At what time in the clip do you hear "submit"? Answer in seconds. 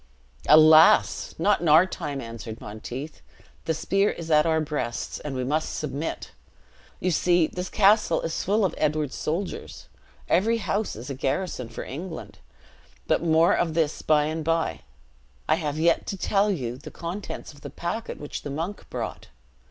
5.75-6.31